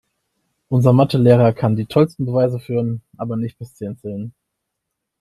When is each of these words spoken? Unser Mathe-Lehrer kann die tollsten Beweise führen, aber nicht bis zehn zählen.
Unser 0.69 0.93
Mathe-Lehrer 0.93 1.53
kann 1.53 1.75
die 1.75 1.85
tollsten 1.85 2.25
Beweise 2.25 2.57
führen, 2.59 3.03
aber 3.17 3.37
nicht 3.37 3.59
bis 3.59 3.75
zehn 3.75 3.99
zählen. 3.99 4.33